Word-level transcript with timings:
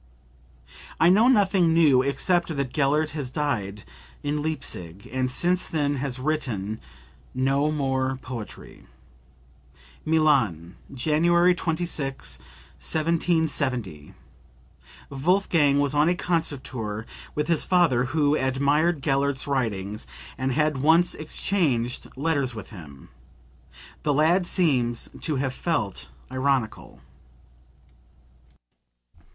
"I 0.99 1.09
know 1.09 1.27
nothing 1.27 1.75
new 1.75 2.01
except 2.01 2.57
that 2.57 2.73
Gellert 2.73 3.11
has 3.11 3.29
died 3.29 3.83
in 4.23 4.41
Leipsic 4.41 5.07
and 5.13 5.29
since 5.29 5.67
then 5.67 5.97
has 5.97 6.17
written 6.17 6.81
no 7.35 7.71
more 7.71 8.15
poetry." 8.17 8.87
(Milan, 10.03 10.75
January 10.91 11.53
26, 11.53 12.39
1770. 12.79 14.15
Wolfgang 15.11 15.79
was 15.79 15.93
on 15.93 16.09
a 16.09 16.15
concert 16.15 16.63
tour 16.63 17.05
with 17.35 17.47
his 17.47 17.63
father 17.63 18.05
who 18.05 18.33
admired 18.35 19.03
Gellert's 19.03 19.45
writings 19.45 20.07
and 20.35 20.51
had 20.51 20.77
once 20.77 21.13
exchanged 21.13 22.07
letters 22.15 22.55
with 22.55 22.69
him. 22.69 23.09
The 24.01 24.15
lad 24.15 24.47
seems 24.47 25.11
to 25.21 25.35
have 25.35 25.53
felt 25.53 26.09
ironical.) 26.31 27.01